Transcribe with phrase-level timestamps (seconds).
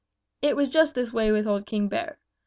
[0.41, 2.17] It was just this way with old King Bear.